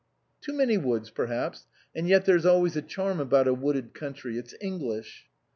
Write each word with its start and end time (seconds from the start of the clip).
"Too 0.41 0.53
many 0.53 0.79
woods, 0.79 1.11
perhaps. 1.11 1.67
And 1.95 2.07
yet 2.09 2.25
there's 2.25 2.43
always 2.43 2.75
a 2.75 2.81
charm 2.81 3.19
about 3.19 3.47
a 3.47 3.53
wooded 3.53 3.93
country; 3.93 4.39
it's 4.39 4.55
English." 4.59 5.27